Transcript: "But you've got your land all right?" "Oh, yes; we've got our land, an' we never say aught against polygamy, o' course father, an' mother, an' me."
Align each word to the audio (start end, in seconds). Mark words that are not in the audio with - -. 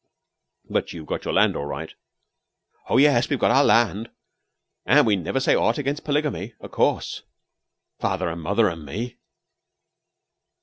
"But 0.67 0.93
you've 0.93 1.05
got 1.05 1.25
your 1.25 1.35
land 1.35 1.55
all 1.55 1.67
right?" 1.67 1.93
"Oh, 2.89 2.97
yes; 2.97 3.29
we've 3.29 3.37
got 3.37 3.51
our 3.51 3.63
land, 3.63 4.09
an' 4.83 5.05
we 5.05 5.15
never 5.15 5.39
say 5.39 5.53
aught 5.53 5.77
against 5.77 6.03
polygamy, 6.03 6.55
o' 6.59 6.69
course 6.69 7.21
father, 7.99 8.27
an' 8.27 8.39
mother, 8.39 8.67
an' 8.67 8.83
me." 8.83 9.17